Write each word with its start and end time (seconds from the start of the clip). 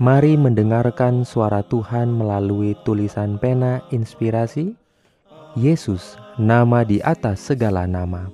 Mari 0.00 0.32
mendengarkan 0.32 1.28
suara 1.28 1.60
Tuhan 1.60 2.08
melalui 2.08 2.72
tulisan 2.88 3.36
pena 3.36 3.84
inspirasi 3.92 4.72
Yesus, 5.52 6.16
nama 6.40 6.88
di 6.88 7.04
atas 7.04 7.52
segala 7.52 7.84
nama. 7.84 8.32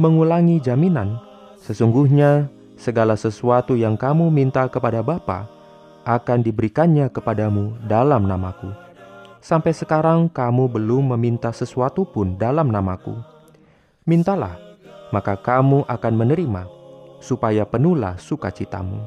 mengulangi 0.00 0.64
jaminan, 0.64 1.20
sesungguhnya 1.60 2.48
segala 2.80 3.20
sesuatu 3.20 3.76
yang 3.76 4.00
kamu 4.00 4.32
minta 4.32 4.64
kepada 4.72 5.04
Bapa 5.04 5.44
akan 6.08 6.40
diberikannya 6.40 7.12
kepadamu 7.12 7.76
dalam 7.84 8.24
namaku. 8.24 8.72
Sampai 9.44 9.76
sekarang 9.76 10.32
kamu 10.32 10.72
belum 10.72 11.12
meminta 11.16 11.52
sesuatu 11.52 12.08
pun 12.08 12.40
dalam 12.40 12.72
namaku. 12.72 13.12
Mintalah, 14.08 14.69
maka 15.10 15.38
kamu 15.38 15.86
akan 15.86 16.14
menerima, 16.14 16.66
supaya 17.22 17.66
penuhlah 17.68 18.16
sukacitamu. 18.16 18.98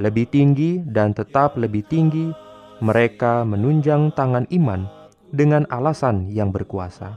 Lebih 0.00 0.26
tinggi 0.32 0.80
dan 0.82 1.12
tetap 1.12 1.54
lebih 1.60 1.84
tinggi, 1.86 2.32
mereka 2.82 3.46
menunjang 3.46 4.10
tangan 4.16 4.48
iman 4.50 4.88
dengan 5.30 5.68
alasan 5.70 6.26
yang 6.32 6.50
berkuasa. 6.50 7.14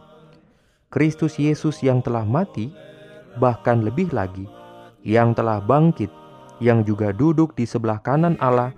Kristus 0.94 1.41
Yesus 1.41 1.81
yang 1.81 2.06
telah 2.06 2.28
mati, 2.28 2.69
bahkan 3.41 3.81
lebih 3.81 4.13
lagi, 4.13 4.46
yang 5.02 5.34
telah 5.34 5.59
bangkit, 5.59 6.12
yang 6.63 6.85
juga 6.85 7.12
duduk 7.12 7.57
di 7.57 7.67
sebelah 7.67 8.00
kanan 8.00 8.40
Allah, 8.40 8.72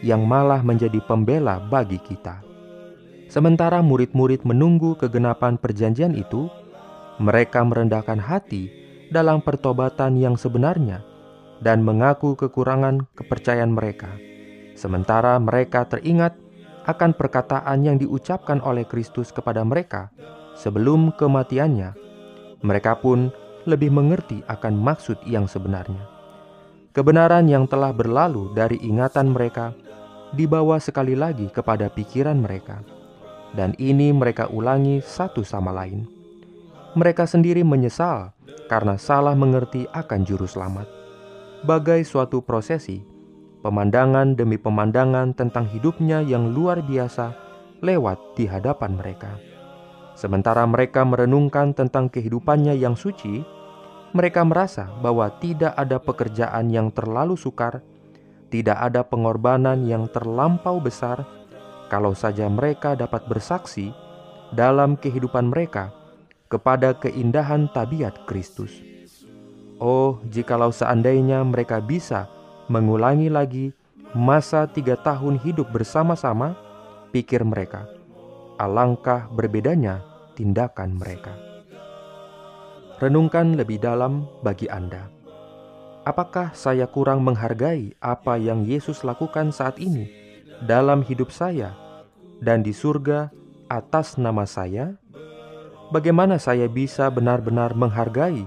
yang 0.00 0.24
malah 0.24 0.62
menjadi 0.62 1.02
pembela 1.04 1.58
bagi 1.58 1.98
kita. 1.98 2.40
Sementara 3.28 3.84
murid-murid 3.84 4.48
menunggu 4.48 4.96
kegenapan 4.96 5.60
perjanjian 5.60 6.16
itu, 6.16 6.48
mereka 7.18 7.66
merendahkan 7.66 8.22
hati 8.22 8.70
dalam 9.10 9.42
pertobatan 9.42 10.14
yang 10.14 10.38
sebenarnya 10.38 11.02
dan 11.58 11.82
mengaku 11.82 12.38
kekurangan 12.38 13.10
kepercayaan 13.18 13.74
mereka. 13.74 14.14
Sementara 14.78 15.34
mereka 15.42 15.82
teringat 15.90 16.38
akan 16.86 17.18
perkataan 17.18 17.82
yang 17.82 17.98
diucapkan 17.98 18.62
oleh 18.62 18.86
Kristus 18.86 19.34
kepada 19.34 19.66
mereka 19.66 20.14
sebelum 20.54 21.10
kematiannya, 21.18 21.98
mereka 22.62 22.94
pun 23.02 23.34
lebih 23.66 23.90
mengerti 23.90 24.40
akan 24.46 24.78
maksud 24.78 25.18
yang 25.26 25.50
sebenarnya. 25.50 26.06
Kebenaran 26.94 27.50
yang 27.50 27.66
telah 27.66 27.90
berlalu 27.92 28.54
dari 28.54 28.78
ingatan 28.80 29.34
mereka 29.34 29.74
dibawa 30.32 30.78
sekali 30.78 31.18
lagi 31.18 31.50
kepada 31.50 31.90
pikiran 31.90 32.38
mereka, 32.38 32.80
dan 33.58 33.74
ini 33.76 34.14
mereka 34.14 34.48
ulangi 34.48 35.02
satu 35.02 35.42
sama 35.44 35.74
lain 35.74 36.17
mereka 36.96 37.28
sendiri 37.28 37.60
menyesal 37.60 38.32
karena 38.70 38.96
salah 38.96 39.36
mengerti 39.36 39.84
akan 39.92 40.24
Juru 40.24 40.48
Selamat. 40.48 40.88
Bagai 41.66 42.06
suatu 42.06 42.40
prosesi, 42.40 43.02
pemandangan 43.60 44.38
demi 44.38 44.56
pemandangan 44.56 45.34
tentang 45.36 45.68
hidupnya 45.68 46.24
yang 46.24 46.54
luar 46.54 46.80
biasa 46.80 47.34
lewat 47.84 48.38
di 48.38 48.48
hadapan 48.48 48.96
mereka. 48.96 49.36
Sementara 50.16 50.64
mereka 50.64 51.04
merenungkan 51.04 51.76
tentang 51.76 52.08
kehidupannya 52.08 52.78
yang 52.78 52.96
suci, 52.96 53.42
mereka 54.16 54.42
merasa 54.46 54.88
bahwa 55.04 55.28
tidak 55.42 55.76
ada 55.76 56.00
pekerjaan 56.00 56.72
yang 56.72 56.88
terlalu 56.90 57.36
sukar, 57.36 57.84
tidak 58.48 58.80
ada 58.80 59.04
pengorbanan 59.04 59.84
yang 59.84 60.08
terlampau 60.08 60.80
besar, 60.80 61.22
kalau 61.92 62.16
saja 62.16 62.48
mereka 62.48 62.96
dapat 62.96 63.28
bersaksi 63.28 63.92
dalam 64.56 64.96
kehidupan 64.96 65.52
mereka 65.52 65.97
kepada 66.48 66.96
keindahan 66.96 67.68
tabiat 67.70 68.24
Kristus. 68.24 68.72
Oh, 69.78 70.18
jikalau 70.26 70.74
seandainya 70.74 71.44
mereka 71.46 71.78
bisa 71.78 72.26
mengulangi 72.66 73.30
lagi 73.30 73.70
masa 74.16 74.66
tiga 74.66 74.98
tahun 74.98 75.38
hidup 75.38 75.70
bersama-sama, 75.70 76.56
pikir 77.14 77.44
mereka, 77.44 77.86
alangkah 78.58 79.30
berbedanya 79.30 80.02
tindakan 80.34 80.98
mereka. 80.98 81.36
Renungkan 82.98 83.54
lebih 83.54 83.78
dalam 83.78 84.26
bagi 84.42 84.66
Anda. 84.66 85.06
Apakah 86.02 86.56
saya 86.56 86.88
kurang 86.88 87.22
menghargai 87.22 87.94
apa 88.00 88.40
yang 88.40 88.64
Yesus 88.64 89.06
lakukan 89.06 89.54
saat 89.54 89.78
ini 89.78 90.10
dalam 90.64 91.04
hidup 91.04 91.30
saya 91.30 91.76
dan 92.42 92.66
di 92.66 92.74
surga 92.74 93.30
atas 93.70 94.18
nama 94.18 94.48
saya? 94.48 94.98
bagaimana 95.88 96.36
saya 96.38 96.68
bisa 96.68 97.10
benar-benar 97.10 97.74
menghargai 97.74 98.46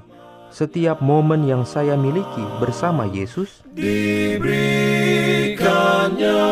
setiap 0.52 1.00
momen 1.02 1.48
yang 1.48 1.66
saya 1.66 1.98
miliki 1.98 2.44
bersama 2.60 3.06
Yesus? 3.08 3.64
Diberikannya 3.72 6.44